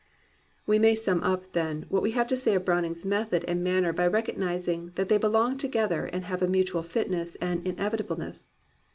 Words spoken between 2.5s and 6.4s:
of Browning's method and manner by recognizing that they belong together and